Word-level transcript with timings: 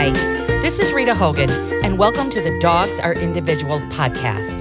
Hi, 0.00 0.12
this 0.62 0.78
is 0.78 0.94
Rita 0.94 1.14
Hogan, 1.14 1.50
and 1.84 1.98
welcome 1.98 2.30
to 2.30 2.40
the 2.40 2.58
Dogs 2.58 2.98
Are 2.98 3.12
Individuals 3.12 3.84
podcast. 3.84 4.56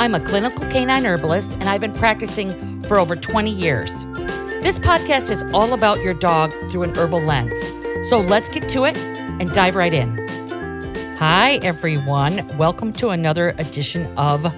I'm 0.00 0.14
a 0.14 0.20
clinical 0.20 0.66
canine 0.70 1.04
herbalist, 1.04 1.52
and 1.52 1.64
I've 1.64 1.82
been 1.82 1.92
practicing 1.92 2.82
for 2.84 2.98
over 2.98 3.14
20 3.14 3.50
years. 3.50 3.92
This 4.62 4.78
podcast 4.78 5.30
is 5.30 5.42
all 5.52 5.74
about 5.74 6.02
your 6.02 6.14
dog 6.14 6.54
through 6.70 6.84
an 6.84 6.96
herbal 6.96 7.20
lens. 7.20 7.54
So 8.08 8.22
let's 8.22 8.48
get 8.48 8.70
to 8.70 8.84
it 8.84 8.96
and 8.96 9.52
dive 9.52 9.76
right 9.76 9.92
in. 9.92 10.16
Hi, 11.18 11.56
everyone. 11.56 12.48
Welcome 12.56 12.94
to 12.94 13.10
another 13.10 13.50
edition 13.58 14.06
of 14.16 14.50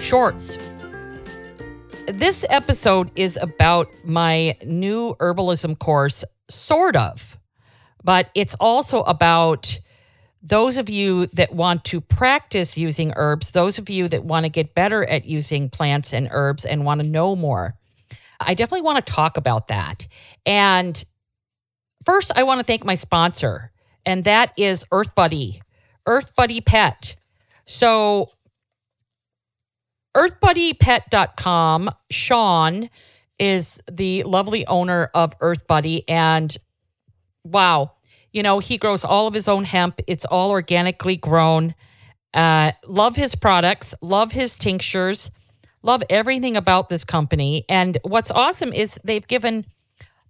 Shorts. 0.00 0.58
This 2.08 2.44
episode 2.50 3.12
is 3.14 3.38
about 3.40 3.88
my 4.02 4.56
new 4.66 5.14
herbalism 5.20 5.78
course, 5.78 6.24
sort 6.48 6.96
of 6.96 7.37
but 8.08 8.30
it's 8.34 8.54
also 8.54 9.02
about 9.02 9.80
those 10.42 10.78
of 10.78 10.88
you 10.88 11.26
that 11.26 11.52
want 11.52 11.84
to 11.84 12.00
practice 12.00 12.78
using 12.78 13.12
herbs, 13.16 13.50
those 13.50 13.78
of 13.78 13.90
you 13.90 14.08
that 14.08 14.24
want 14.24 14.44
to 14.44 14.48
get 14.48 14.74
better 14.74 15.04
at 15.04 15.26
using 15.26 15.68
plants 15.68 16.14
and 16.14 16.26
herbs 16.30 16.64
and 16.64 16.86
want 16.86 17.02
to 17.02 17.06
know 17.06 17.36
more. 17.36 17.74
I 18.40 18.54
definitely 18.54 18.86
want 18.86 19.04
to 19.04 19.12
talk 19.12 19.36
about 19.36 19.68
that. 19.68 20.08
And 20.46 21.04
first, 22.06 22.32
I 22.34 22.44
want 22.44 22.60
to 22.60 22.64
thank 22.64 22.82
my 22.82 22.94
sponsor, 22.94 23.72
and 24.06 24.24
that 24.24 24.54
is 24.56 24.86
Earth 24.90 25.14
Buddy, 25.14 25.60
Earth 26.06 26.34
Buddy 26.34 26.62
Pet. 26.62 27.14
So, 27.66 28.30
earthbuddypet.com, 30.16 31.90
Sean 32.10 32.88
is 33.38 33.82
the 33.92 34.22
lovely 34.22 34.66
owner 34.66 35.10
of 35.12 35.34
Earth 35.42 35.66
Buddy, 35.66 36.08
and 36.08 36.56
wow. 37.44 37.92
You 38.32 38.42
know, 38.42 38.58
he 38.58 38.76
grows 38.76 39.04
all 39.04 39.26
of 39.26 39.34
his 39.34 39.48
own 39.48 39.64
hemp. 39.64 40.00
It's 40.06 40.24
all 40.24 40.50
organically 40.50 41.16
grown. 41.16 41.74
Uh, 42.34 42.72
love 42.86 43.16
his 43.16 43.34
products, 43.34 43.94
love 44.02 44.32
his 44.32 44.58
tinctures, 44.58 45.30
love 45.82 46.02
everything 46.10 46.56
about 46.56 46.88
this 46.88 47.04
company. 47.04 47.64
And 47.68 47.98
what's 48.02 48.30
awesome 48.30 48.72
is 48.72 49.00
they've 49.02 49.26
given 49.26 49.64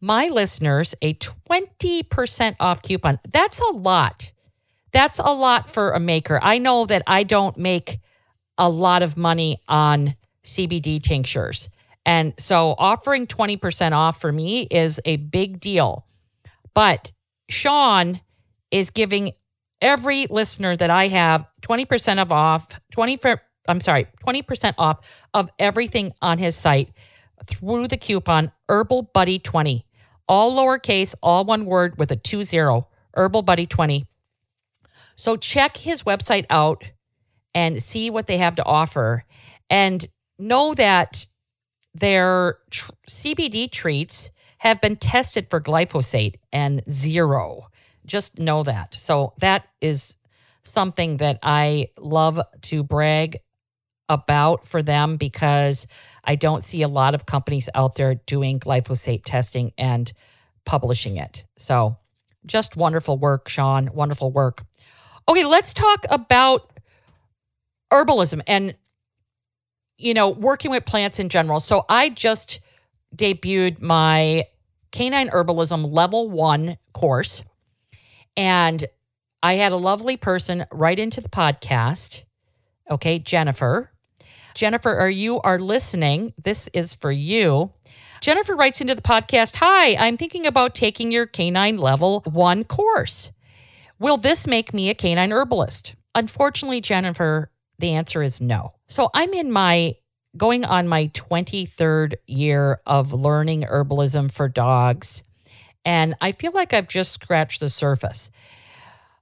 my 0.00 0.28
listeners 0.28 0.94
a 1.02 1.14
20% 1.14 2.56
off 2.60 2.82
coupon. 2.82 3.18
That's 3.28 3.58
a 3.58 3.72
lot. 3.72 4.30
That's 4.92 5.18
a 5.18 5.34
lot 5.34 5.68
for 5.68 5.90
a 5.90 6.00
maker. 6.00 6.38
I 6.42 6.58
know 6.58 6.86
that 6.86 7.02
I 7.06 7.24
don't 7.24 7.56
make 7.56 7.98
a 8.56 8.68
lot 8.68 9.02
of 9.02 9.16
money 9.16 9.60
on 9.68 10.14
CBD 10.44 11.02
tinctures. 11.02 11.68
And 12.06 12.32
so 12.38 12.74
offering 12.78 13.26
20% 13.26 13.92
off 13.92 14.20
for 14.20 14.32
me 14.32 14.62
is 14.70 15.00
a 15.04 15.16
big 15.16 15.60
deal. 15.60 16.06
But 16.74 17.12
Sean 17.48 18.20
is 18.70 18.90
giving 18.90 19.32
every 19.80 20.26
listener 20.26 20.76
that 20.76 20.90
I 20.90 21.08
have 21.08 21.46
20% 21.62 22.20
of 22.20 22.32
off, 22.32 22.68
20 22.92 23.16
for, 23.18 23.40
I'm 23.66 23.80
sorry, 23.80 24.06
20% 24.26 24.74
off 24.78 24.98
of 25.34 25.50
everything 25.58 26.12
on 26.20 26.38
his 26.38 26.56
site 26.56 26.92
through 27.46 27.88
the 27.88 27.96
coupon 27.96 28.52
Herbal 28.68 29.10
Buddy 29.14 29.38
20. 29.38 29.84
All 30.28 30.56
lowercase, 30.56 31.14
all 31.22 31.44
one 31.44 31.64
word 31.64 31.98
with 31.98 32.10
a 32.10 32.16
20, 32.16 32.84
Herbal 33.14 33.42
Buddy 33.42 33.66
20. 33.66 34.06
So 35.16 35.36
check 35.36 35.78
his 35.78 36.02
website 36.02 36.46
out 36.50 36.84
and 37.54 37.82
see 37.82 38.10
what 38.10 38.26
they 38.26 38.38
have 38.38 38.56
to 38.56 38.64
offer 38.64 39.24
and 39.70 40.06
know 40.38 40.74
that 40.74 41.26
their 41.94 42.58
tr- 42.70 42.92
CBD 43.08 43.70
treats 43.70 44.30
have 44.58 44.80
been 44.80 44.96
tested 44.96 45.48
for 45.48 45.60
glyphosate 45.60 46.36
and 46.52 46.82
zero. 46.90 47.68
Just 48.06 48.38
know 48.38 48.62
that. 48.62 48.94
So 48.94 49.34
that 49.38 49.66
is 49.80 50.16
something 50.62 51.18
that 51.18 51.38
I 51.42 51.88
love 51.98 52.40
to 52.62 52.82
brag 52.82 53.38
about 54.08 54.64
for 54.64 54.82
them 54.82 55.16
because 55.16 55.86
I 56.24 56.34
don't 56.34 56.64
see 56.64 56.82
a 56.82 56.88
lot 56.88 57.14
of 57.14 57.26
companies 57.26 57.68
out 57.74 57.94
there 57.96 58.14
doing 58.14 58.58
glyphosate 58.58 59.22
testing 59.24 59.72
and 59.76 60.12
publishing 60.64 61.16
it. 61.16 61.44
So 61.56 61.98
just 62.46 62.76
wonderful 62.76 63.18
work, 63.18 63.48
Sean. 63.48 63.90
Wonderful 63.92 64.32
work. 64.32 64.64
Okay, 65.28 65.44
let's 65.44 65.74
talk 65.74 66.04
about 66.10 66.72
herbalism 67.92 68.42
and 68.46 68.74
you 69.96 70.14
know 70.14 70.30
working 70.30 70.70
with 70.70 70.84
plants 70.84 71.18
in 71.18 71.28
general. 71.28 71.60
So 71.60 71.84
I 71.88 72.08
just 72.08 72.60
debuted 73.18 73.82
my 73.82 74.46
canine 74.90 75.28
herbalism 75.28 75.90
level 75.92 76.30
one 76.30 76.78
course. 76.92 77.44
And 78.36 78.84
I 79.42 79.54
had 79.54 79.72
a 79.72 79.76
lovely 79.76 80.16
person 80.16 80.64
write 80.72 80.98
into 80.98 81.20
the 81.20 81.28
podcast. 81.28 82.24
Okay, 82.90 83.18
Jennifer. 83.18 83.92
Jennifer, 84.54 84.96
are 84.96 85.10
you 85.10 85.40
are 85.40 85.58
listening? 85.58 86.32
This 86.42 86.68
is 86.72 86.94
for 86.94 87.12
you. 87.12 87.72
Jennifer 88.20 88.56
writes 88.56 88.80
into 88.80 88.94
the 88.94 89.02
podcast 89.02 89.56
Hi, 89.56 89.94
I'm 89.94 90.16
thinking 90.16 90.46
about 90.46 90.74
taking 90.74 91.12
your 91.12 91.26
canine 91.26 91.78
level 91.78 92.22
one 92.24 92.64
course. 92.64 93.30
Will 94.00 94.16
this 94.16 94.46
make 94.46 94.72
me 94.72 94.90
a 94.90 94.94
canine 94.94 95.32
herbalist? 95.32 95.94
Unfortunately, 96.14 96.80
Jennifer, 96.80 97.52
the 97.78 97.92
answer 97.92 98.22
is 98.22 98.40
no. 98.40 98.74
So 98.88 99.10
I'm 99.14 99.32
in 99.34 99.52
my 99.52 99.94
going 100.36 100.64
on 100.64 100.88
my 100.88 101.08
23rd 101.08 102.14
year 102.26 102.80
of 102.86 103.12
learning 103.12 103.62
herbalism 103.62 104.30
for 104.30 104.48
dogs. 104.48 105.22
And 105.84 106.14
I 106.20 106.32
feel 106.32 106.52
like 106.52 106.72
I've 106.72 106.88
just 106.88 107.12
scratched 107.12 107.60
the 107.60 107.70
surface. 107.70 108.30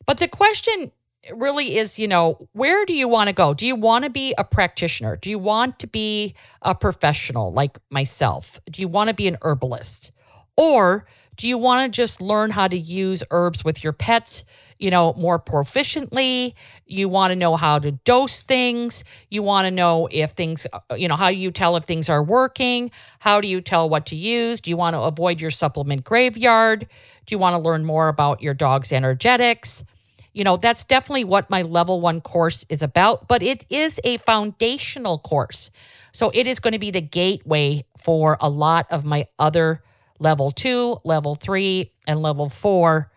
But 0.05 0.19
the 0.19 0.29
question 0.29 0.93
really 1.35 1.77
is, 1.77 1.99
you 1.99 2.09
know, 2.09 2.49
where 2.53 2.85
do 2.85 2.93
you 2.93 3.09
want 3.09 3.29
to 3.29 3.33
go? 3.33 3.55
Do 3.55 3.67
you 3.67 3.77
want 3.77 4.05
to 4.05 4.11
be 4.11 4.35
a 4.39 4.45
practitioner? 4.45 5.17
Do 5.17 5.31
you 5.31 5.39
want 5.39 5.79
to 5.81 5.87
be 5.87 6.35
a 6.63 6.75
professional 6.75 7.53
like 7.53 7.79
myself? 7.91 8.61
Do 8.71 8.81
you 8.81 8.89
want 8.89 9.09
to 9.09 9.15
be 9.15 9.29
an 9.29 9.37
herbalist? 9.43 10.13
Or 10.57 11.07
do 11.37 11.47
you 11.47 11.59
want 11.59 11.93
to 11.93 11.97
just 11.97 12.21
learn 12.21 12.51
how 12.51 12.69
to 12.69 12.79
use 12.79 13.23
herbs 13.31 13.65
with 13.65 13.85
your 13.85 13.93
pets? 13.93 14.45
You 14.79 14.91
know, 14.91 15.15
more 15.15 15.39
proficiently. 15.39 16.55
You 16.87 17.09
want 17.09 17.33
to 17.33 17.37
know 17.37 17.57
how 17.57 17.79
to 17.79 17.93
dose 17.93 18.43
things. 18.43 19.05
You 19.31 19.43
want 19.43 19.67
to 19.67 19.71
know 19.71 20.09
if 20.11 20.33
things, 20.33 20.67
uh, 20.73 20.95
you 20.95 21.09
know, 21.09 21.17
how 21.17 21.31
do 21.31 21.37
you 21.37 21.51
tell 21.51 21.77
if 21.77 21.85
things 21.85 22.09
are 22.09 22.23
working? 22.23 22.91
How 23.21 23.41
do 23.41 23.49
you 23.49 23.61
tell 23.61 23.89
what 23.89 24.07
to 24.07 24.17
use? 24.17 24.61
Do 24.61 24.71
you 24.71 24.77
want 24.77 24.95
to 24.95 25.01
avoid 25.01 25.41
your 25.41 25.51
supplement 25.51 26.05
graveyard? 26.05 26.87
Do 27.27 27.35
you 27.35 27.39
want 27.39 27.55
to 27.55 27.59
learn 27.59 27.85
more 27.85 28.09
about 28.09 28.43
your 28.43 28.55
dog's 28.55 28.93
energetics? 28.93 29.85
You 30.33 30.45
know, 30.45 30.59
that's 30.59 30.85
definitely 30.85 31.25
what 31.25 31.49
my 31.49 31.63
level 31.63 32.01
one 32.01 32.21
course 32.21 32.67
is 32.69 32.83
about, 32.83 33.27
but 33.27 33.43
it 33.43 33.65
is 33.71 33.99
a 34.05 34.19
foundational 34.19 35.19
course. 35.19 35.71
So 36.13 36.31
it 36.35 36.47
is 36.47 36.61
going 36.61 36.73
to 36.73 36.79
be 36.79 36.91
the 36.91 37.01
gateway 37.01 37.87
for 37.97 38.37
a 38.41 38.51
lot 38.51 38.87
of 38.91 39.05
my 39.05 39.29
other 39.39 39.83
level 40.19 40.51
two, 40.51 40.99
level 41.05 41.35
three, 41.37 41.93
and 42.07 42.21
level 42.21 42.51
four 42.51 43.11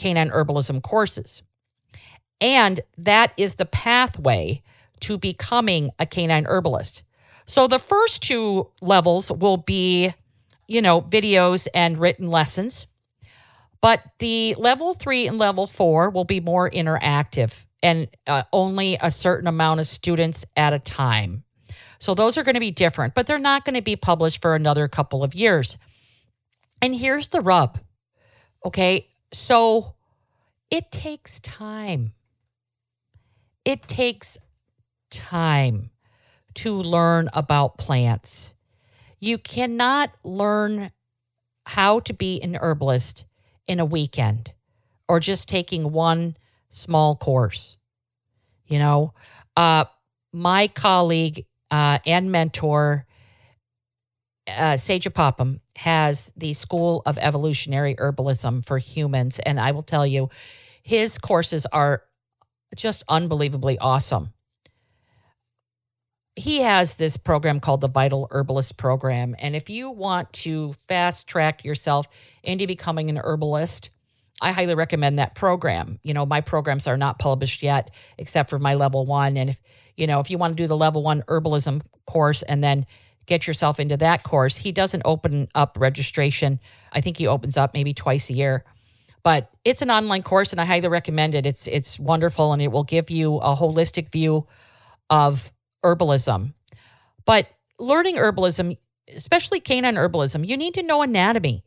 canine 0.00 0.30
herbalism 0.30 0.82
courses. 0.82 1.42
And 2.40 2.80
that 2.96 3.32
is 3.36 3.56
the 3.56 3.66
pathway 3.66 4.62
to 5.00 5.18
becoming 5.18 5.90
a 5.98 6.06
canine 6.06 6.46
herbalist. 6.46 7.02
So 7.46 7.66
the 7.66 7.78
first 7.78 8.22
two 8.22 8.68
levels 8.80 9.30
will 9.30 9.58
be, 9.58 10.14
you 10.66 10.80
know, 10.80 11.02
videos 11.02 11.68
and 11.74 11.98
written 11.98 12.30
lessons. 12.30 12.86
But 13.82 14.02
the 14.18 14.54
level 14.58 14.94
three 14.94 15.26
and 15.26 15.38
level 15.38 15.66
four 15.66 16.10
will 16.10 16.24
be 16.24 16.40
more 16.40 16.70
interactive 16.70 17.66
and 17.82 18.08
uh, 18.26 18.44
only 18.52 18.96
a 19.00 19.10
certain 19.10 19.46
amount 19.46 19.80
of 19.80 19.86
students 19.86 20.44
at 20.56 20.72
a 20.72 20.78
time. 20.78 21.44
So 21.98 22.14
those 22.14 22.38
are 22.38 22.42
going 22.42 22.54
to 22.54 22.60
be 22.60 22.70
different, 22.70 23.14
but 23.14 23.26
they're 23.26 23.38
not 23.38 23.64
going 23.64 23.74
to 23.74 23.82
be 23.82 23.96
published 23.96 24.40
for 24.40 24.54
another 24.54 24.88
couple 24.88 25.22
of 25.22 25.34
years. 25.34 25.76
And 26.80 26.94
here's 26.94 27.28
the 27.28 27.40
rub. 27.40 27.78
Okay. 28.64 29.09
So 29.32 29.94
it 30.70 30.90
takes 30.92 31.40
time. 31.40 32.12
It 33.64 33.86
takes 33.86 34.38
time 35.10 35.90
to 36.56 36.74
learn 36.76 37.28
about 37.32 37.78
plants. 37.78 38.54
You 39.20 39.38
cannot 39.38 40.12
learn 40.24 40.92
how 41.66 42.00
to 42.00 42.14
be 42.14 42.40
an 42.42 42.56
herbalist 42.60 43.26
in 43.66 43.80
a 43.80 43.84
weekend 43.84 44.52
or 45.08 45.20
just 45.20 45.48
taking 45.48 45.92
one 45.92 46.36
small 46.68 47.16
course. 47.16 47.76
You 48.66 48.78
know, 48.78 49.14
uh, 49.56 49.86
my 50.32 50.68
colleague 50.68 51.46
uh, 51.70 51.98
and 52.06 52.32
mentor, 52.32 53.06
uh, 54.56 54.76
Sajah 54.76 55.12
Popham, 55.12 55.60
has 55.76 56.32
the 56.36 56.52
School 56.52 57.02
of 57.06 57.18
Evolutionary 57.18 57.94
Herbalism 57.94 58.64
for 58.64 58.78
Humans. 58.78 59.38
And 59.40 59.60
I 59.60 59.72
will 59.72 59.82
tell 59.82 60.06
you, 60.06 60.28
his 60.82 61.18
courses 61.18 61.66
are 61.66 62.02
just 62.74 63.02
unbelievably 63.08 63.78
awesome. 63.78 64.32
He 66.36 66.60
has 66.60 66.96
this 66.96 67.16
program 67.16 67.60
called 67.60 67.80
the 67.80 67.88
Vital 67.88 68.28
Herbalist 68.30 68.76
Program. 68.76 69.34
And 69.38 69.56
if 69.56 69.68
you 69.68 69.90
want 69.90 70.32
to 70.34 70.72
fast 70.88 71.26
track 71.26 71.64
yourself 71.64 72.08
into 72.42 72.66
becoming 72.66 73.10
an 73.10 73.18
herbalist, 73.18 73.90
I 74.40 74.52
highly 74.52 74.74
recommend 74.74 75.18
that 75.18 75.34
program. 75.34 75.98
You 76.02 76.14
know, 76.14 76.24
my 76.24 76.40
programs 76.40 76.86
are 76.86 76.96
not 76.96 77.18
published 77.18 77.62
yet, 77.62 77.90
except 78.16 78.48
for 78.48 78.58
my 78.58 78.74
level 78.74 79.04
one. 79.04 79.36
And 79.36 79.50
if, 79.50 79.60
you 79.96 80.06
know, 80.06 80.20
if 80.20 80.30
you 80.30 80.38
want 80.38 80.56
to 80.56 80.62
do 80.62 80.66
the 80.66 80.76
level 80.76 81.02
one 81.02 81.22
herbalism 81.22 81.82
course 82.06 82.42
and 82.42 82.64
then 82.64 82.86
get 83.30 83.46
yourself 83.46 83.78
into 83.78 83.96
that 83.96 84.24
course, 84.24 84.56
he 84.56 84.72
doesn't 84.72 85.02
open 85.04 85.48
up 85.54 85.78
registration. 85.80 86.58
I 86.92 87.00
think 87.00 87.16
he 87.16 87.28
opens 87.28 87.56
up 87.56 87.72
maybe 87.72 87.94
twice 87.94 88.28
a 88.28 88.34
year. 88.34 88.64
But 89.22 89.50
it's 89.64 89.82
an 89.82 89.90
online 89.90 90.22
course 90.22 90.50
and 90.52 90.60
I 90.60 90.64
highly 90.64 90.88
recommend 90.88 91.34
it. 91.34 91.46
It's 91.46 91.66
it's 91.68 91.98
wonderful 91.98 92.52
and 92.52 92.60
it 92.60 92.72
will 92.72 92.84
give 92.84 93.08
you 93.08 93.36
a 93.36 93.54
holistic 93.54 94.10
view 94.10 94.46
of 95.08 95.52
herbalism. 95.84 96.54
But 97.24 97.46
learning 97.78 98.16
herbalism, 98.16 98.76
especially 99.14 99.60
canine 99.60 99.94
herbalism, 99.94 100.46
you 100.46 100.56
need 100.56 100.74
to 100.74 100.82
know 100.82 101.02
anatomy. 101.02 101.62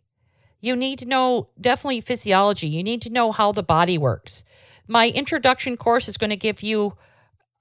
You 0.59 0.75
need 0.75 0.99
to 0.99 1.05
know 1.05 1.49
definitely 1.59 2.01
physiology. 2.01 2.67
You 2.67 2.83
need 2.83 3.01
to 3.03 3.09
know 3.09 3.31
how 3.31 3.51
the 3.51 3.63
body 3.63 3.97
works. 3.97 4.43
My 4.87 5.09
introduction 5.09 5.77
course 5.77 6.09
is 6.09 6.17
going 6.17 6.31
to 6.31 6.35
give 6.47 6.61
you 6.61 6.97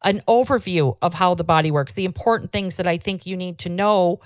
an 0.05 0.21
overview 0.29 0.97
of 1.01 1.15
how 1.15 1.35
the 1.35 1.45
body 1.45 1.71
works, 1.71 1.93
the 1.93 2.05
important 2.05 2.53
things 2.53 2.77
that 2.77 2.87
I 2.87 2.97
think 2.97 3.27
you 3.27 3.37
need 3.37 3.59
to 3.59 3.69
know 3.69 4.21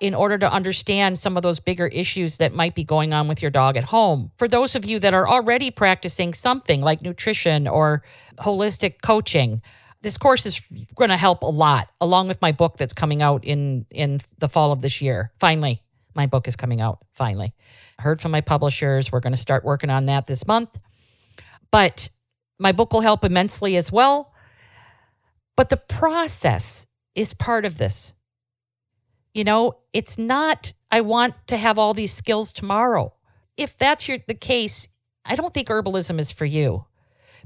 in 0.00 0.14
order 0.14 0.38
to 0.38 0.50
understand 0.50 1.18
some 1.18 1.36
of 1.36 1.42
those 1.42 1.58
bigger 1.58 1.86
issues 1.88 2.38
that 2.38 2.54
might 2.54 2.74
be 2.74 2.84
going 2.84 3.12
on 3.12 3.26
with 3.26 3.42
your 3.42 3.50
dog 3.50 3.76
at 3.76 3.84
home. 3.84 4.30
For 4.38 4.46
those 4.46 4.76
of 4.76 4.84
you 4.84 4.98
that 5.00 5.12
are 5.12 5.28
already 5.28 5.70
practicing 5.70 6.34
something 6.34 6.80
like 6.80 7.02
nutrition 7.02 7.66
or 7.66 8.02
holistic 8.38 9.02
coaching, 9.02 9.60
this 10.02 10.16
course 10.16 10.46
is 10.46 10.62
going 10.94 11.10
to 11.10 11.16
help 11.16 11.42
a 11.42 11.46
lot 11.46 11.88
along 12.00 12.28
with 12.28 12.40
my 12.40 12.52
book 12.52 12.76
that's 12.76 12.92
coming 12.92 13.22
out 13.22 13.44
in 13.44 13.86
in 13.90 14.20
the 14.38 14.48
fall 14.48 14.70
of 14.70 14.80
this 14.80 15.02
year. 15.02 15.32
Finally, 15.40 15.82
my 16.14 16.26
book 16.26 16.46
is 16.46 16.54
coming 16.54 16.80
out 16.80 17.04
finally 17.14 17.52
heard 18.00 18.20
from 18.20 18.30
my 18.30 18.40
publishers. 18.40 19.10
We're 19.10 19.20
going 19.20 19.32
to 19.32 19.40
start 19.40 19.64
working 19.64 19.90
on 19.90 20.06
that 20.06 20.26
this 20.26 20.46
month. 20.46 20.78
But 21.70 22.08
my 22.58 22.72
book 22.72 22.92
will 22.92 23.00
help 23.00 23.24
immensely 23.24 23.76
as 23.76 23.92
well. 23.92 24.32
But 25.58 25.70
the 25.70 25.76
process 25.76 26.86
is 27.16 27.34
part 27.34 27.64
of 27.64 27.78
this. 27.78 28.14
You 29.34 29.42
know, 29.42 29.80
it's 29.92 30.16
not, 30.16 30.72
I 30.88 31.00
want 31.00 31.34
to 31.48 31.56
have 31.56 31.80
all 31.80 31.94
these 31.94 32.12
skills 32.12 32.52
tomorrow. 32.52 33.12
If 33.56 33.76
that's 33.76 34.06
your, 34.06 34.18
the 34.28 34.36
case, 34.36 34.86
I 35.24 35.34
don't 35.34 35.52
think 35.52 35.66
herbalism 35.66 36.20
is 36.20 36.30
for 36.30 36.44
you 36.44 36.84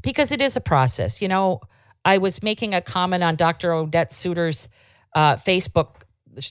because 0.02 0.30
it 0.30 0.42
is 0.42 0.58
a 0.58 0.60
process. 0.60 1.22
You 1.22 1.28
know, 1.28 1.62
I 2.04 2.18
was 2.18 2.42
making 2.42 2.74
a 2.74 2.82
comment 2.82 3.24
on 3.24 3.34
Dr. 3.34 3.72
Odette 3.72 4.12
Suter's 4.12 4.68
uh, 5.14 5.36
Facebook 5.36 6.02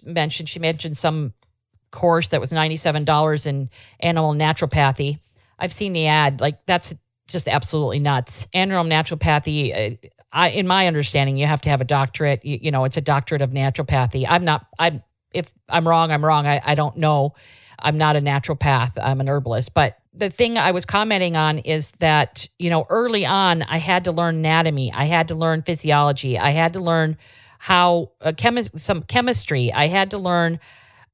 mention. 0.04 0.48
She 0.48 0.58
mentioned 0.58 0.98
some 0.98 1.31
course 1.92 2.30
that 2.30 2.42
was 2.42 2.52
$97 2.52 3.46
in 3.46 3.69
animal 4.00 4.34
naturopathy. 4.34 5.19
I've 5.60 5.74
seen 5.74 5.94
the 5.94 6.08
ad. 6.08 6.42
Like, 6.42 6.66
that's 6.66 6.96
just 7.28 7.48
absolutely 7.48 8.00
nuts. 8.00 8.48
Animal 8.52 8.84
naturopathy, 8.84 9.94
uh, 9.94 10.08
I, 10.31 10.50
in 10.50 10.68
my 10.68 10.88
understanding, 10.88 11.38
you 11.38 11.45
have 11.45 11.62
to 11.62 11.69
have 11.69 11.81
a 11.81 11.86
doctorate. 11.86 12.45
You, 12.45 12.60
you, 12.62 12.72
know, 12.72 12.86
it's 12.86 12.98
a 12.98 13.01
doctorate 13.01 13.42
of 13.42 13.51
naturopathy. 13.51 14.25
I'm 14.28 14.45
not, 14.45 14.66
I'm, 14.80 15.04
if 15.33 15.54
I'm 15.69 15.88
wrong, 15.88 16.12
I'm 16.12 16.24
wrong. 16.24 16.48
I, 16.48 16.62
I 16.63 16.75
don't 16.75 16.98
know. 16.98 17.33
I'm 17.81 17.98
not 17.98 18.16
a 18.16 18.19
naturopath, 18.22 18.92
I'm 19.01 19.19
an 19.22 19.30
herbalist. 19.30 19.74
But 19.74 19.98
the 20.13 20.30
thing 20.30 20.57
I 20.57 20.72
was 20.72 20.86
commenting 20.86 21.36
on 21.36 21.60
is 21.60 21.92
that, 21.94 22.48
you 22.60 22.69
know, 22.69 22.86
early 22.89 23.25
on, 23.25 23.63
I 23.63 23.78
had 23.78 24.06
to 24.06 24.12
learn 24.12 24.36
anatomy, 24.36 24.94
I 24.94 25.06
had 25.06 25.28
to 25.30 25.36
learn 25.36 25.63
physiology, 25.63 26.38
I 26.38 26.51
had 26.51 26.74
to 26.74 26.80
learn 26.80 27.18
how 27.60 28.12
uh, 28.22 28.34
some 28.75 29.04
chemistry, 29.04 29.72
I 29.72 29.88
had 29.88 30.12
to 30.12 30.18
learn 30.18 30.60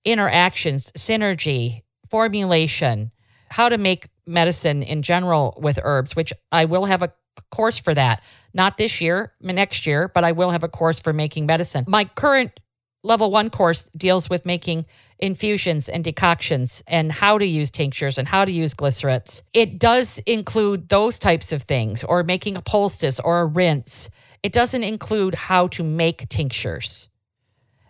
interactions, 0.05 0.91
synergy, 0.93 1.83
formulation, 2.09 3.11
how 3.49 3.69
to 3.69 3.77
make 3.77 4.07
medicine 4.25 4.83
in 4.83 5.01
general 5.01 5.57
with 5.61 5.79
herbs, 5.83 6.15
which 6.15 6.33
I 6.51 6.65
will 6.65 6.85
have 6.85 7.03
a 7.03 7.13
course 7.51 7.79
for 7.79 7.93
that. 7.93 8.21
Not 8.57 8.77
this 8.77 9.01
year, 9.01 9.33
next 9.39 9.85
year, 9.85 10.07
but 10.07 10.23
I 10.23 10.31
will 10.31 10.49
have 10.49 10.63
a 10.63 10.67
course 10.67 10.99
for 10.99 11.13
making 11.13 11.45
medicine. 11.45 11.85
My 11.87 12.05
current 12.05 12.59
level 13.03 13.29
one 13.29 13.51
course 13.51 13.91
deals 13.95 14.31
with 14.31 14.47
making 14.47 14.87
infusions 15.19 15.87
and 15.87 16.03
decoctions 16.03 16.81
and 16.87 17.11
how 17.11 17.37
to 17.37 17.45
use 17.45 17.69
tinctures 17.69 18.17
and 18.17 18.27
how 18.27 18.45
to 18.45 18.51
use 18.51 18.73
glycerates. 18.73 19.43
It 19.53 19.77
does 19.77 20.17
include 20.25 20.89
those 20.89 21.19
types 21.19 21.51
of 21.51 21.63
things, 21.63 22.03
or 22.03 22.23
making 22.23 22.57
a 22.57 22.63
poultice 22.63 23.19
or 23.19 23.41
a 23.41 23.45
rinse. 23.45 24.09
It 24.41 24.53
doesn't 24.53 24.83
include 24.83 25.35
how 25.35 25.67
to 25.67 25.83
make 25.83 26.27
tinctures. 26.27 27.09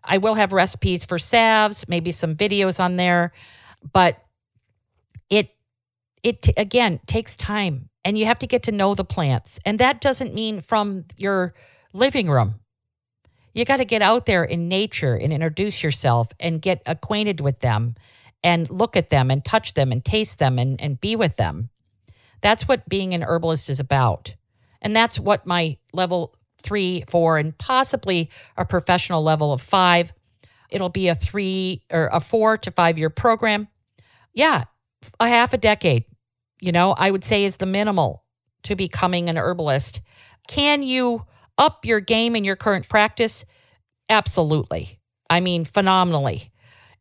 I 0.04 0.18
will 0.18 0.34
have 0.34 0.52
recipes 0.52 1.06
for 1.06 1.18
salves, 1.18 1.88
maybe 1.88 2.12
some 2.12 2.36
videos 2.36 2.78
on 2.78 2.98
there, 2.98 3.32
but 3.94 4.22
it 6.28 6.50
again 6.58 7.00
takes 7.06 7.38
time 7.38 7.90
and 8.04 8.18
you 8.18 8.26
have 8.26 8.40
to 8.40 8.48
get 8.48 8.64
to 8.64 8.72
know 8.72 8.96
the 8.96 9.06
plants. 9.06 9.60
And 9.66 9.80
that 9.80 10.02
doesn't 10.02 10.34
mean 10.34 10.62
from 10.62 11.06
your 11.16 11.54
living 11.94 12.30
room. 12.30 12.56
You 13.54 13.64
got 13.64 13.78
to 13.78 13.86
get 13.86 14.02
out 14.02 14.26
there 14.26 14.44
in 14.44 14.68
nature 14.68 15.16
and 15.16 15.32
introduce 15.32 15.82
yourself 15.82 16.28
and 16.40 16.62
get 16.62 16.82
acquainted 16.86 17.40
with 17.40 17.62
them 17.62 17.96
and 18.44 18.70
look 18.70 18.96
at 18.96 19.10
them 19.10 19.32
and 19.32 19.44
touch 19.44 19.74
them 19.74 19.92
and 19.92 20.04
taste 20.04 20.38
them 20.38 20.60
and, 20.60 20.80
and 20.82 21.00
be 21.00 21.16
with 21.16 21.38
them. 21.38 21.70
That's 22.42 22.68
what 22.68 22.88
being 22.88 23.14
an 23.14 23.24
herbalist 23.24 23.70
is 23.70 23.80
about. 23.80 24.36
And 24.82 24.96
that's 24.96 25.18
what 25.20 25.48
my 25.48 25.78
level 25.94 26.36
three, 26.62 27.04
four, 27.10 27.38
and 27.38 27.58
possibly 27.58 28.30
a 28.58 28.66
professional 28.66 29.24
level 29.24 29.54
of 29.54 29.62
five. 29.62 30.12
It'll 30.70 30.90
be 30.90 31.08
a 31.08 31.16
three 31.16 31.84
or 31.90 32.10
a 32.12 32.20
four 32.20 32.58
to 32.58 32.70
five 32.70 32.98
year 32.98 33.10
program. 33.10 33.70
Yeah, 34.34 34.66
a 35.20 35.28
half 35.28 35.54
a 35.54 35.58
decade, 35.58 36.06
you 36.60 36.72
know, 36.72 36.92
I 36.94 37.12
would 37.12 37.24
say 37.24 37.44
is 37.44 37.58
the 37.58 37.66
minimal 37.66 38.24
to 38.64 38.76
becoming 38.76 39.30
an 39.30 39.38
herbalist. 39.38 40.02
Can 40.48 40.84
you 40.84 41.26
up 41.58 41.86
your 41.86 42.00
game 42.00 42.36
in 42.36 42.44
your 42.44 42.56
current 42.56 42.88
practice? 42.90 43.46
Absolutely. 44.10 45.00
I 45.30 45.40
mean, 45.40 45.66
phenomenally. 45.66 46.52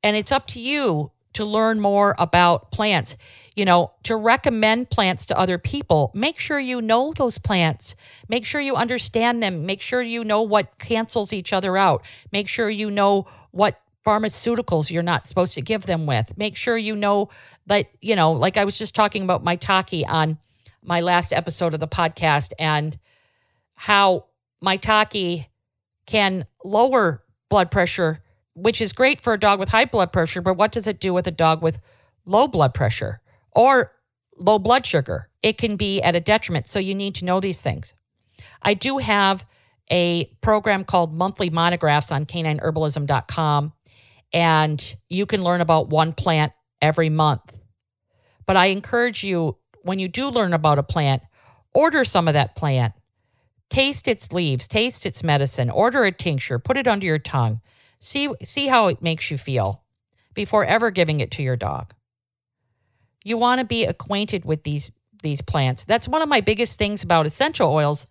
And 0.03 0.17
it's 0.17 0.33
up 0.33 0.47
to 0.49 0.61
you 0.61 1.13
to 1.35 1.45
learn 1.45 1.81
more 1.81 2.15
about 2.19 2.71
plants 2.73 3.17
you 3.57 3.65
know, 3.65 3.93
to 4.03 4.15
recommend 4.15 4.91
plants 4.91 5.25
to 5.27 5.39
other 5.39 5.59
people, 5.59 6.13
make 6.15 6.39
sure 6.39 6.61
you 6.61 6.83
know 6.83 7.15
those 7.15 7.39
plants. 7.39 7.97
Make 8.29 8.45
sure 8.45 8.61
you 8.61 8.77
understand 8.77 9.43
them. 9.43 9.65
Make 9.65 9.81
sure 9.81 10.03
you 10.03 10.23
know 10.23 10.43
what 10.43 10.79
cancels 10.79 11.33
each 11.33 11.55
other 11.55 11.77
out. 11.77 12.05
Make 12.31 12.49
sure 12.49 12.69
you 12.69 12.91
know 12.91 13.27
what 13.51 13.81
pharmaceuticals 14.07 14.91
you're 14.91 15.03
not 15.03 15.27
supposed 15.27 15.55
to 15.55 15.63
give 15.63 15.87
them 15.87 16.07
with. 16.07 16.37
Make 16.39 16.57
sure 16.57 16.77
you 16.77 16.95
know 16.95 17.29
that, 17.67 17.91
you 18.01 18.17
know, 18.17 18.33
like 18.33 18.57
I 18.57 18.65
was 18.65 18.79
just 18.79 18.95
talking 18.95 19.23
about 19.23 19.45
maitake 19.45 20.05
on 20.09 20.39
my 20.83 21.01
last 21.01 21.33
episode 21.33 21.75
of 21.75 21.81
the 21.81 21.89
podcast 21.89 22.53
and 22.59 22.99
how 23.75 24.27
maitake 24.65 25.47
can 26.07 26.47
lower 26.65 27.25
blood 27.49 27.71
pressure, 27.71 28.23
which 28.55 28.81
is 28.81 28.93
great 28.93 29.21
for 29.21 29.33
a 29.33 29.39
dog 29.39 29.59
with 29.59 29.71
high 29.71 29.85
blood 29.85 30.13
pressure, 30.13 30.41
but 30.41 30.55
what 30.55 30.71
does 30.71 30.87
it 30.87 31.01
do 31.01 31.13
with 31.13 31.27
a 31.27 31.33
dog 31.33 31.63
with 31.63 31.79
low 32.25 32.47
blood 32.47 32.73
pressure? 32.73 33.21
or 33.57 33.93
low 34.37 34.59
blood 34.59 34.87
sugar. 34.87 35.31
It 35.43 35.59
can 35.59 35.77
be 35.77 36.01
at 36.03 36.15
a 36.15 36.21
detriment. 36.21 36.69
So 36.69 36.79
you 36.79 36.95
need 36.95 37.17
to 37.17 37.25
know 37.25 37.41
these 37.41 37.63
things. 37.63 37.95
I 38.63 38.75
do 38.75 38.99
have 38.99 39.47
a 39.91 40.27
program 40.43 40.85
called 40.85 41.15
Monthly 41.15 41.51
Monographs 41.51 42.13
on 42.13 42.27
canineherbalism.com, 42.27 43.73
and 44.33 44.97
you 45.09 45.27
can 45.27 45.43
learn 45.43 45.61
about 45.61 45.89
one 45.89 46.13
plant 46.13 46.53
every 46.83 47.09
month. 47.09 47.59
But 48.47 48.57
I 48.57 48.67
encourage 48.67 49.25
you, 49.25 49.59
when 49.83 49.99
you 49.99 50.09
do 50.09 50.29
learn 50.29 50.53
about 50.53 50.79
a 50.79 50.83
plant, 50.83 51.23
order 51.75 52.05
some 52.05 52.29
of 52.29 52.35
that 52.35 52.57
plant. 52.57 52.95
Taste 53.69 54.07
its 54.07 54.33
leaves, 54.33 54.69
taste 54.69 55.05
its 55.07 55.25
medicine, 55.25 55.71
order 55.71 56.05
a 56.05 56.13
tincture, 56.13 56.59
put 56.59 56.77
it 56.77 56.87
under 56.87 57.07
your 57.07 57.19
tongue. 57.19 57.61
See, 57.99 58.29
see 58.43 58.69
how 58.69 58.87
it 58.87 59.03
makes 59.03 59.31
you 59.31 59.39
feel 59.39 59.83
before 60.35 60.65
ever 60.65 60.91
giving 60.91 61.21
it 61.21 61.31
to 61.33 61.43
your 61.43 61.57
dog. 61.57 61.93
You 63.25 63.37
want 63.37 63.59
to 63.59 63.65
be 63.65 63.85
acquainted 63.85 64.45
with 64.45 64.63
these 64.63 64.93
these 65.23 65.41
plants. 65.41 65.85
That's 65.85 66.07
one 66.07 66.23
of 66.23 66.29
my 66.29 66.41
biggest 66.41 66.79
things 66.79 67.03
about 67.03 67.27
essential 67.27 67.73
oils. 67.73 68.07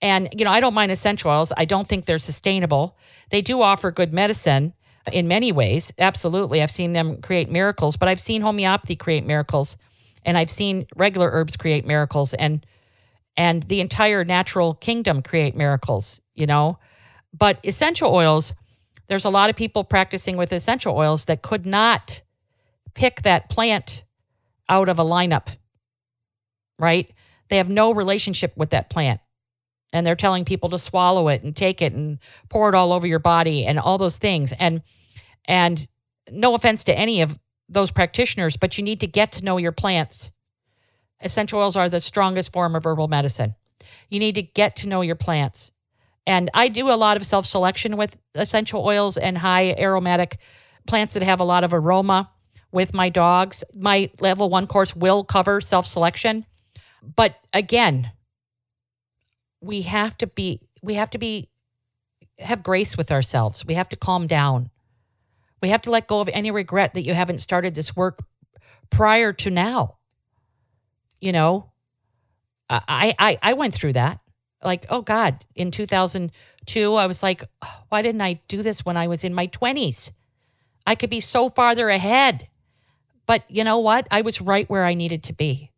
And 0.00 0.28
you 0.32 0.44
know, 0.44 0.52
I 0.52 0.60
don't 0.60 0.72
mind 0.72 0.92
essential 0.92 1.30
oils. 1.30 1.52
I 1.56 1.66
don't 1.66 1.86
think 1.86 2.04
they're 2.06 2.18
sustainable. 2.18 2.96
They 3.30 3.42
do 3.42 3.60
offer 3.60 3.90
good 3.90 4.14
medicine 4.14 4.72
in 5.12 5.28
many 5.28 5.52
ways. 5.52 5.92
Absolutely. 5.98 6.62
I've 6.62 6.70
seen 6.70 6.92
them 6.92 7.20
create 7.20 7.50
miracles, 7.50 7.96
but 7.96 8.08
I've 8.08 8.20
seen 8.20 8.42
homeopathy 8.42 8.96
create 8.96 9.24
miracles 9.24 9.76
and 10.24 10.36
I've 10.36 10.50
seen 10.50 10.86
regular 10.96 11.30
herbs 11.32 11.56
create 11.56 11.86
miracles 11.86 12.34
and 12.34 12.64
and 13.36 13.62
the 13.64 13.80
entire 13.80 14.24
natural 14.24 14.74
kingdom 14.74 15.22
create 15.22 15.54
miracles, 15.54 16.20
you 16.34 16.44
know. 16.46 16.78
But 17.32 17.60
essential 17.62 18.12
oils, 18.12 18.52
there's 19.06 19.24
a 19.24 19.30
lot 19.30 19.48
of 19.48 19.54
people 19.54 19.84
practicing 19.84 20.36
with 20.36 20.52
essential 20.52 20.96
oils 20.96 21.26
that 21.26 21.40
could 21.40 21.64
not 21.64 22.22
pick 22.94 23.22
that 23.22 23.48
plant 23.48 24.02
out 24.68 24.88
of 24.88 24.98
a 24.98 25.04
lineup, 25.04 25.56
right? 26.78 27.10
They 27.48 27.58
have 27.58 27.68
no 27.68 27.92
relationship 27.94 28.56
with 28.56 28.70
that 28.70 28.90
plant. 28.90 29.20
And 29.92 30.06
they're 30.06 30.16
telling 30.16 30.44
people 30.44 30.68
to 30.70 30.78
swallow 30.78 31.28
it 31.28 31.42
and 31.42 31.56
take 31.56 31.80
it 31.80 31.92
and 31.92 32.18
pour 32.50 32.68
it 32.68 32.74
all 32.74 32.92
over 32.92 33.06
your 33.06 33.18
body 33.18 33.64
and 33.64 33.78
all 33.78 33.98
those 33.98 34.18
things. 34.18 34.52
And 34.58 34.82
and 35.46 35.88
no 36.30 36.54
offense 36.54 36.84
to 36.84 36.98
any 36.98 37.22
of 37.22 37.38
those 37.68 37.90
practitioners, 37.90 38.56
but 38.56 38.76
you 38.76 38.84
need 38.84 39.00
to 39.00 39.06
get 39.06 39.32
to 39.32 39.44
know 39.44 39.56
your 39.56 39.72
plants. 39.72 40.30
Essential 41.20 41.60
oils 41.60 41.76
are 41.76 41.88
the 41.88 42.00
strongest 42.00 42.52
form 42.52 42.76
of 42.76 42.84
herbal 42.84 43.08
medicine. 43.08 43.54
You 44.08 44.18
need 44.18 44.34
to 44.36 44.42
get 44.42 44.76
to 44.76 44.88
know 44.88 45.00
your 45.00 45.16
plants. 45.16 45.72
And 46.26 46.50
I 46.52 46.68
do 46.68 46.90
a 46.90 46.92
lot 46.92 47.16
of 47.16 47.24
self 47.24 47.46
selection 47.46 47.96
with 47.96 48.18
essential 48.34 48.84
oils 48.84 49.16
and 49.16 49.38
high 49.38 49.74
aromatic 49.78 50.38
plants 50.86 51.14
that 51.14 51.22
have 51.22 51.40
a 51.40 51.44
lot 51.44 51.64
of 51.64 51.72
aroma 51.72 52.30
with 52.70 52.92
my 52.92 53.08
dogs. 53.08 53.64
My 53.74 54.10
level 54.20 54.50
one 54.50 54.66
course 54.66 54.94
will 54.94 55.24
cover 55.24 55.60
self 55.60 55.86
selection. 55.86 56.44
But 57.16 57.36
again, 57.52 58.12
we 59.60 59.82
have 59.82 60.16
to 60.18 60.26
be, 60.26 60.60
we 60.82 60.94
have 60.94 61.10
to 61.10 61.18
be, 61.18 61.48
have 62.38 62.62
grace 62.62 62.96
with 62.96 63.10
ourselves. 63.10 63.64
We 63.66 63.74
have 63.74 63.88
to 63.90 63.96
calm 63.96 64.26
down. 64.26 64.70
We 65.60 65.70
have 65.70 65.82
to 65.82 65.90
let 65.90 66.06
go 66.06 66.20
of 66.20 66.28
any 66.32 66.50
regret 66.50 66.94
that 66.94 67.02
you 67.02 67.14
haven't 67.14 67.38
started 67.38 67.74
this 67.74 67.96
work 67.96 68.20
prior 68.90 69.32
to 69.32 69.50
now. 69.50 69.96
You 71.20 71.32
know, 71.32 71.72
I, 72.70 73.14
I, 73.18 73.38
I 73.42 73.52
went 73.54 73.74
through 73.74 73.94
that. 73.94 74.20
Like, 74.62 74.86
oh 74.90 75.02
God, 75.02 75.44
in 75.54 75.70
2002, 75.70 76.94
I 76.94 77.06
was 77.06 77.22
like, 77.22 77.44
oh, 77.62 77.82
why 77.88 78.02
didn't 78.02 78.20
I 78.20 78.40
do 78.48 78.62
this 78.62 78.84
when 78.84 78.96
I 78.96 79.06
was 79.06 79.24
in 79.24 79.34
my 79.34 79.46
20s? 79.46 80.12
I 80.86 80.94
could 80.94 81.10
be 81.10 81.20
so 81.20 81.50
farther 81.50 81.88
ahead. 81.88 82.48
But 83.26 83.44
you 83.48 83.62
know 83.62 83.78
what? 83.78 84.08
I 84.10 84.22
was 84.22 84.40
right 84.40 84.68
where 84.70 84.84
I 84.84 84.94
needed 84.94 85.22
to 85.24 85.32
be, 85.32 85.70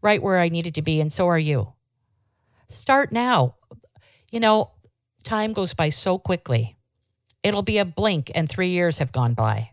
right 0.00 0.22
where 0.22 0.38
I 0.38 0.48
needed 0.48 0.74
to 0.76 0.82
be. 0.82 1.00
And 1.00 1.12
so 1.12 1.26
are 1.28 1.38
you. 1.38 1.72
Start 2.68 3.12
now. 3.12 3.56
You 4.30 4.40
know, 4.40 4.70
time 5.22 5.52
goes 5.52 5.74
by 5.74 5.90
so 5.90 6.18
quickly. 6.18 6.76
It'll 7.42 7.62
be 7.62 7.78
a 7.78 7.84
blink 7.84 8.30
and 8.34 8.48
three 8.48 8.70
years 8.70 8.98
have 8.98 9.12
gone 9.12 9.34
by. 9.34 9.70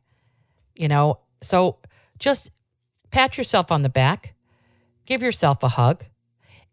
You 0.76 0.88
know, 0.88 1.20
so 1.42 1.78
just 2.18 2.52
pat 3.12 3.38
yourself 3.38 3.72
on 3.72 3.84
the 3.84 3.90
back, 3.90 4.36
give 5.06 5.22
yourself 5.22 5.64
a 5.64 5.70
hug, 5.70 6.06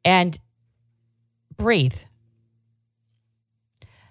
and 0.04 0.38
breathe. 1.56 1.98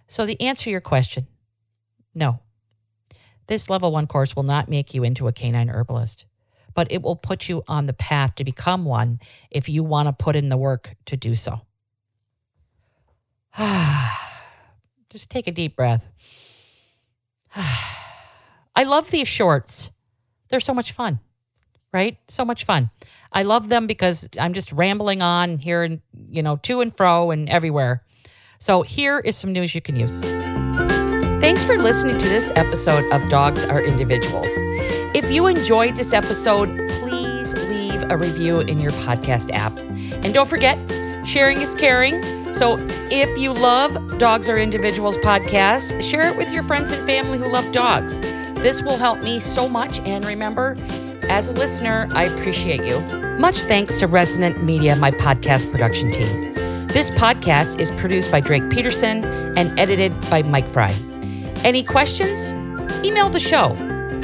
So, 0.08 0.26
the 0.26 0.40
answer 0.40 0.66
to 0.66 0.70
your 0.70 0.82
question 0.82 1.28
no. 2.14 2.40
This 3.48 3.70
level 3.70 3.92
one 3.92 4.08
course 4.08 4.36
will 4.36 4.44
not 4.44 4.70
make 4.70 4.94
you 4.94 5.04
into 5.04 5.28
a 5.28 5.34
canine 5.34 5.70
herbalist, 5.70 6.26
but 6.74 6.92
it 6.92 7.02
will 7.04 7.16
put 7.16 7.48
you 7.48 7.64
on 7.68 7.86
the 7.86 7.94
path 7.94 8.36
to 8.36 8.44
become 8.44 8.86
one 8.86 9.20
if 9.52 9.70
you 9.70 9.84
want 9.84 10.08
to 10.08 10.14
put 10.14 10.36
in 10.36 10.50
the 10.50 10.58
work 10.58 10.96
to 11.06 11.18
do 11.18 11.36
so. 11.36 11.62
Just 15.10 15.30
take 15.30 15.48
a 15.48 15.52
deep 15.52 15.76
breath. 15.76 16.08
I 17.56 18.84
love 18.84 19.12
these 19.12 19.28
shorts. 19.28 19.92
They're 20.50 20.60
so 20.60 20.74
much 20.74 20.92
fun, 20.92 21.20
right? 21.94 22.18
So 22.28 22.44
much 22.44 22.66
fun. 22.66 22.90
I 23.32 23.44
love 23.44 23.70
them 23.70 23.88
because 23.88 24.28
I'm 24.40 24.54
just 24.54 24.72
rambling 24.72 25.22
on 25.22 25.58
here 25.58 25.84
and, 25.84 26.02
you 26.30 26.44
know, 26.44 26.58
to 26.58 26.82
and 26.82 26.96
fro 26.96 27.32
and 27.32 27.50
everywhere. 27.50 28.04
So 28.60 28.82
here 28.82 29.20
is 29.20 29.36
some 29.36 29.52
news 29.52 29.74
you 29.74 29.82
can 29.82 29.96
use. 29.96 30.20
Thanks 31.40 31.64
for 31.64 31.78
listening 31.78 32.18
to 32.18 32.28
this 32.28 32.52
episode 32.56 33.12
of 33.14 33.28
Dogs 33.30 33.64
Are 33.64 33.82
Individuals. 33.82 34.48
If 35.14 35.32
you 35.32 35.48
enjoyed 35.48 35.96
this 35.96 36.14
episode, 36.14 36.70
please 37.00 37.54
leave 37.54 38.04
a 38.10 38.18
review 38.18 38.60
in 38.62 38.80
your 38.80 38.92
podcast 38.94 39.52
app. 39.54 39.78
And 40.24 40.34
don't 40.34 40.48
forget, 40.48 40.78
sharing 41.26 41.62
is 41.62 41.76
caring. 41.76 42.45
So 42.56 42.78
if 43.12 43.38
you 43.38 43.52
love 43.52 44.18
Dogs 44.18 44.48
Are 44.48 44.58
Individuals 44.58 45.18
podcast, 45.18 46.02
share 46.02 46.26
it 46.30 46.38
with 46.38 46.54
your 46.54 46.64
friends 46.64 46.90
and 46.90 47.06
family 47.06 47.38
who 47.38 47.50
love 47.50 47.70
dogs. 47.74 48.18
This 48.62 48.82
will 48.82 48.96
help 48.96 49.20
me 49.20 49.42
so 49.42 49.68
much. 49.68 50.00
And 50.00 50.24
remember, 50.26 50.78
as 51.24 51.50
a 51.50 51.52
listener, 51.52 52.08
I 52.12 52.24
appreciate 52.24 52.86
you. 52.86 53.02
Much 53.40 53.58
thanks 53.64 54.00
to 54.00 54.08
Resonant 54.08 54.64
Media, 54.64 54.96
my 54.96 55.12
podcast 55.12 55.70
production 55.70 56.12
team. 56.12 56.54
This 56.88 57.10
podcast 57.10 57.82
is 57.82 57.92
produced 57.92 58.32
by 58.32 58.40
Drake 58.40 58.70
Peterson 58.70 59.26
and 59.58 59.78
edited 59.78 60.14
by 60.30 60.42
Mike 60.44 60.70
Fry. 60.70 60.96
Any 61.66 61.84
questions? 61.84 62.52
Email 63.06 63.30
the 63.30 63.40
show. 63.40 63.76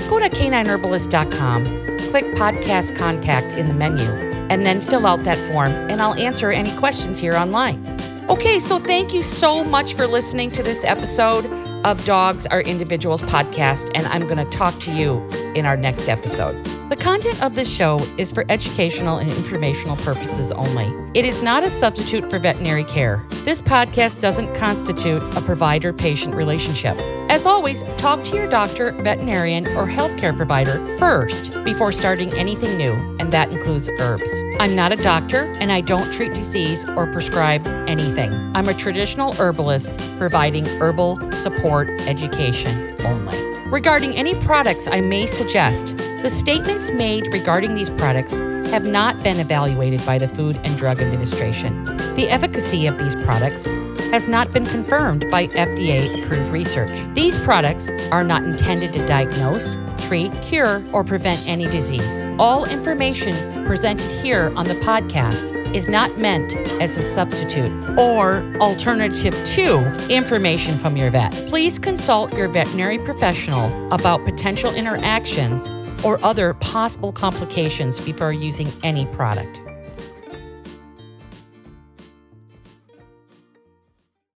Go 0.10 0.20
to 0.20 0.30
canineherbalist.com, 0.30 1.66
click 2.10 2.26
podcast 2.36 2.96
contact 2.96 3.52
in 3.58 3.68
the 3.68 3.74
menu, 3.74 4.06
and 4.50 4.66
then 4.66 4.80
fill 4.80 5.06
out 5.06 5.26
that 5.26 5.38
form, 5.52 5.72
and 5.72 6.02
I'll 6.02 6.14
answer 6.14 6.50
any 6.50 6.74
questions 6.78 7.18
here 7.18 7.36
online. 7.36 8.01
Okay, 8.30 8.60
so 8.60 8.80
thank 8.80 9.14
you 9.14 9.24
so 9.24 9.64
much 9.64 9.96
for 9.96 10.08
listening 10.08 10.52
to 10.52 10.64
this 10.64 10.84
episode 10.84 11.46
of 11.84 12.04
Dogs 12.06 12.46
Are 12.46 12.62
Individuals 12.62 13.22
podcast, 13.24 13.92
and 13.96 14.06
I'm 14.08 14.28
going 14.28 14.38
to 14.38 14.58
talk 14.58 14.80
to 14.82 14.92
you 14.94 15.28
in 15.56 15.66
our 15.66 15.76
next 15.76 16.08
episode. 16.08 16.56
The 16.92 16.98
content 16.98 17.42
of 17.42 17.56
this 17.56 17.74
show 17.74 18.06
is 18.18 18.34
for 18.34 18.44
educational 18.50 19.20
and 19.20 19.32
informational 19.32 19.96
purposes 19.96 20.52
only. 20.52 20.92
It 21.18 21.24
is 21.24 21.42
not 21.42 21.64
a 21.64 21.70
substitute 21.70 22.30
for 22.30 22.38
veterinary 22.38 22.84
care. 22.84 23.26
This 23.46 23.62
podcast 23.62 24.20
doesn't 24.20 24.54
constitute 24.56 25.24
a 25.38 25.40
provider 25.40 25.94
patient 25.94 26.36
relationship. 26.36 26.98
As 27.30 27.46
always, 27.46 27.84
talk 27.96 28.26
to 28.26 28.36
your 28.36 28.50
doctor, 28.50 28.92
veterinarian, 28.92 29.68
or 29.68 29.88
healthcare 29.88 30.36
provider 30.36 30.86
first 30.98 31.64
before 31.64 31.94
starting 31.94 32.34
anything 32.34 32.76
new, 32.76 32.92
and 33.22 33.32
that 33.32 33.52
includes 33.52 33.88
herbs. 33.88 34.30
I'm 34.60 34.76
not 34.76 34.92
a 34.92 34.98
doctor 34.98 35.46
and 35.62 35.72
I 35.72 35.80
don't 35.80 36.12
treat 36.12 36.34
disease 36.34 36.84
or 36.98 37.10
prescribe 37.10 37.66
anything. 37.88 38.34
I'm 38.54 38.68
a 38.68 38.74
traditional 38.74 39.32
herbalist 39.36 39.98
providing 40.18 40.66
herbal 40.66 41.32
support 41.32 41.90
education 42.02 42.94
only. 43.06 43.40
Regarding 43.70 44.14
any 44.18 44.36
products 44.36 44.88
I 44.88 45.00
may 45.00 45.26
suggest, 45.26 45.96
the 46.22 46.30
statements 46.30 46.92
made 46.92 47.34
regarding 47.34 47.74
these 47.74 47.90
products 47.90 48.38
have 48.70 48.86
not 48.86 49.22
been 49.24 49.40
evaluated 49.40 50.06
by 50.06 50.20
the 50.20 50.28
Food 50.28 50.56
and 50.64 50.78
Drug 50.78 51.02
Administration. 51.02 51.84
The 52.14 52.28
efficacy 52.30 52.86
of 52.86 53.00
these 53.00 53.16
products 53.16 53.66
has 54.12 54.28
not 54.28 54.54
been 54.54 54.66
confirmed 54.68 55.30
by 55.32 55.48
FDA 55.48 56.24
approved 56.24 56.52
research. 56.52 56.92
These 57.16 57.38
products 57.40 57.90
are 58.12 58.24
not 58.24 58.44
intended 58.44 58.94
to 58.94 59.08
diagnose, 59.08 59.76
treat, 59.98 60.32
cure, 60.44 60.84
or 60.94 61.04
prevent 61.04 61.46
any 61.48 61.68
disease. 61.68 62.22
All 62.38 62.66
information 62.66 63.66
presented 63.66 64.12
here 64.22 64.54
on 64.56 64.68
the 64.68 64.76
podcast 64.76 65.58
is 65.76 65.88
not 65.88 66.20
meant 66.20 66.56
as 66.82 66.98
a 66.98 67.02
substitute 67.02 67.72
or 67.98 68.44
alternative 68.60 69.42
to 69.44 70.08
information 70.08 70.78
from 70.78 70.98
your 70.98 71.10
vet. 71.10 71.32
Please 71.48 71.80
consult 71.80 72.38
your 72.38 72.48
veterinary 72.48 73.00
professional 73.00 73.92
about 73.92 74.24
potential 74.24 74.72
interactions 74.76 75.70
or 76.04 76.24
other 76.24 76.54
possible 76.56 77.12
complications 77.12 78.00
before 78.00 78.32
using 78.34 78.72
any 78.84 79.06
product. 79.08 79.60